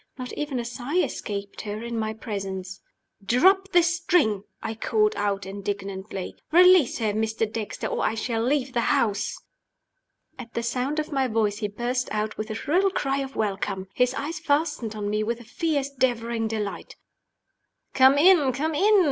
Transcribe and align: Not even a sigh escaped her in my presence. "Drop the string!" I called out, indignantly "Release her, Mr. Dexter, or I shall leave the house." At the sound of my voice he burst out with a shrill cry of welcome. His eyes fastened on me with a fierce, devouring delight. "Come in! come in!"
Not 0.17 0.33
even 0.33 0.59
a 0.59 0.65
sigh 0.65 0.95
escaped 0.97 1.61
her 1.61 1.83
in 1.83 1.95
my 1.95 2.11
presence. 2.11 2.81
"Drop 3.23 3.71
the 3.71 3.83
string!" 3.83 4.43
I 4.59 4.73
called 4.73 5.15
out, 5.15 5.45
indignantly 5.45 6.35
"Release 6.51 6.97
her, 6.97 7.13
Mr. 7.13 7.45
Dexter, 7.45 7.85
or 7.85 8.01
I 8.03 8.15
shall 8.15 8.41
leave 8.41 8.73
the 8.73 8.89
house." 8.97 9.37
At 10.39 10.55
the 10.55 10.63
sound 10.63 10.97
of 10.97 11.11
my 11.11 11.27
voice 11.27 11.59
he 11.59 11.67
burst 11.67 12.09
out 12.11 12.35
with 12.35 12.49
a 12.49 12.55
shrill 12.55 12.89
cry 12.89 13.19
of 13.19 13.35
welcome. 13.35 13.89
His 13.93 14.15
eyes 14.15 14.39
fastened 14.39 14.95
on 14.95 15.07
me 15.07 15.21
with 15.21 15.39
a 15.39 15.43
fierce, 15.43 15.91
devouring 15.91 16.47
delight. 16.47 16.95
"Come 17.93 18.17
in! 18.17 18.53
come 18.53 18.73
in!" 18.73 18.99